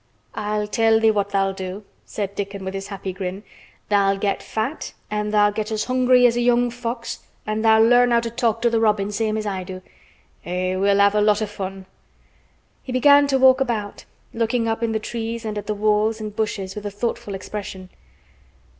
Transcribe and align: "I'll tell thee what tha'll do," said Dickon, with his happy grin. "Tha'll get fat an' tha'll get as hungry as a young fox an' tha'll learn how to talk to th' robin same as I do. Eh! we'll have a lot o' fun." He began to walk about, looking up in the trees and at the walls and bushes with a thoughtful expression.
"I'll 0.33 0.65
tell 0.65 0.99
thee 0.99 1.11
what 1.11 1.29
tha'll 1.29 1.53
do," 1.53 1.83
said 2.07 2.33
Dickon, 2.33 2.65
with 2.65 2.73
his 2.73 2.87
happy 2.87 3.13
grin. 3.13 3.43
"Tha'll 3.89 4.17
get 4.17 4.41
fat 4.41 4.93
an' 5.11 5.29
tha'll 5.29 5.51
get 5.51 5.69
as 5.71 5.83
hungry 5.83 6.25
as 6.25 6.35
a 6.35 6.41
young 6.41 6.71
fox 6.71 7.19
an' 7.45 7.61
tha'll 7.61 7.83
learn 7.83 8.09
how 8.09 8.19
to 8.21 8.31
talk 8.31 8.63
to 8.63 8.71
th' 8.71 8.81
robin 8.81 9.11
same 9.11 9.37
as 9.37 9.45
I 9.45 9.63
do. 9.63 9.83
Eh! 10.43 10.75
we'll 10.75 10.97
have 10.97 11.13
a 11.13 11.21
lot 11.21 11.43
o' 11.43 11.45
fun." 11.45 11.85
He 12.81 12.91
began 12.91 13.27
to 13.27 13.37
walk 13.37 13.61
about, 13.61 14.05
looking 14.33 14.67
up 14.67 14.81
in 14.81 14.91
the 14.91 14.97
trees 14.99 15.45
and 15.45 15.55
at 15.55 15.67
the 15.67 15.75
walls 15.75 16.19
and 16.19 16.35
bushes 16.35 16.73
with 16.73 16.87
a 16.87 16.89
thoughtful 16.89 17.35
expression. 17.35 17.91